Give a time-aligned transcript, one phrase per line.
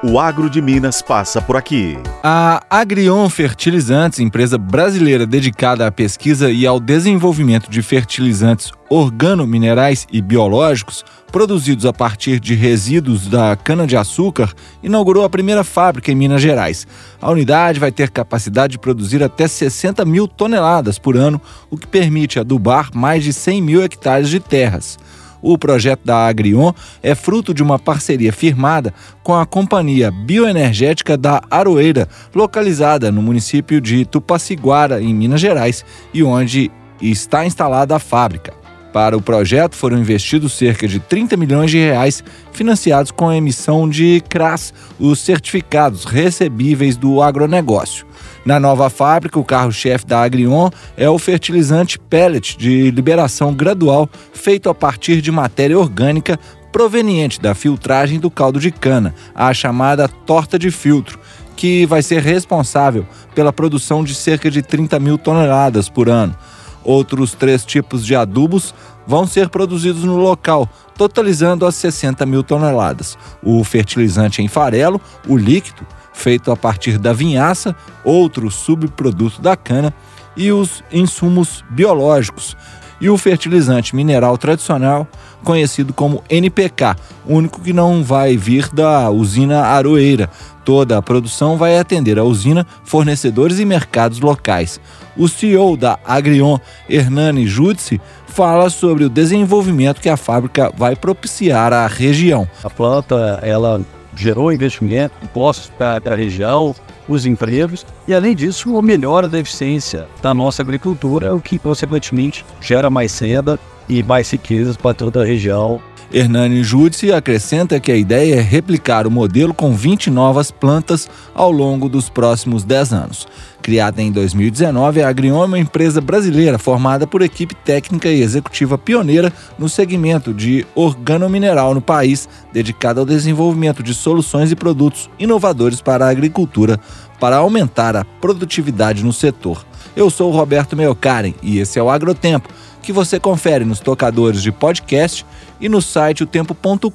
[0.00, 1.98] O agro de Minas passa por aqui.
[2.22, 10.22] A Agrion Fertilizantes, empresa brasileira dedicada à pesquisa e ao desenvolvimento de fertilizantes organominerais e
[10.22, 14.52] biológicos produzidos a partir de resíduos da cana-de-açúcar,
[14.84, 16.86] inaugurou a primeira fábrica em Minas Gerais.
[17.20, 21.88] A unidade vai ter capacidade de produzir até 60 mil toneladas por ano, o que
[21.88, 24.96] permite adubar mais de 100 mil hectares de terras.
[25.42, 28.92] O projeto da Agrion é fruto de uma parceria firmada
[29.22, 36.22] com a Companhia Bioenergética da Aroeira, localizada no município de Tupaciguara, em Minas Gerais, e
[36.22, 36.70] onde
[37.00, 38.52] está instalada a fábrica.
[38.92, 43.88] Para o projeto foram investidos cerca de 30 milhões de reais, financiados com a emissão
[43.88, 48.06] de CRAS, os certificados recebíveis do agronegócio.
[48.44, 54.70] Na nova fábrica, o carro-chefe da Agrion é o fertilizante pellet de liberação gradual, feito
[54.70, 56.38] a partir de matéria orgânica
[56.72, 61.18] proveniente da filtragem do caldo de cana, a chamada torta de filtro,
[61.56, 66.36] que vai ser responsável pela produção de cerca de 30 mil toneladas por ano.
[66.84, 68.74] Outros três tipos de adubos
[69.06, 73.18] vão ser produzidos no local, totalizando as 60 mil toneladas.
[73.42, 75.86] O fertilizante em farelo, o líquido,
[76.18, 77.74] feito a partir da vinhaça,
[78.04, 79.94] outro subproduto da cana,
[80.36, 82.56] e os insumos biológicos,
[83.00, 85.06] e o fertilizante mineral tradicional,
[85.44, 90.28] conhecido como NPK, único que não vai vir da usina Aroeira.
[90.64, 94.80] Toda a produção vai atender a usina, fornecedores e mercados locais.
[95.16, 96.58] O CEO da Agrion,
[96.88, 102.48] Hernani Judici, fala sobre o desenvolvimento que a fábrica vai propiciar à região.
[102.62, 103.80] A planta, ela
[104.18, 106.74] gerou investimento, impostos para a região,
[107.08, 112.44] os empregos e, além disso, a melhora da eficiência da nossa agricultura, o que, consequentemente,
[112.60, 113.58] gera mais renda
[113.88, 115.80] e mais riquezas para toda a região.
[116.10, 121.52] Hernani Judici acrescenta que a ideia é replicar o modelo com 20 novas plantas ao
[121.52, 123.28] longo dos próximos 10 anos.
[123.60, 128.78] Criada em 2019, a Agrion é uma empresa brasileira formada por equipe técnica e executiva
[128.78, 135.82] pioneira no segmento de organomineral no país, dedicada ao desenvolvimento de soluções e produtos inovadores
[135.82, 136.80] para a agricultura
[137.20, 139.66] para aumentar a produtividade no setor.
[139.94, 142.48] Eu sou o Roberto Meocaren e esse é o Agrotempo,
[142.88, 145.26] que você confere nos tocadores de podcast
[145.60, 146.88] e no site otempo.com.br.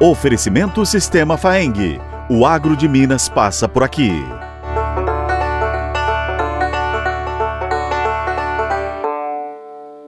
[0.00, 2.00] Oferecimento Sistema Faeng.
[2.30, 4.10] O agro de Minas passa por aqui.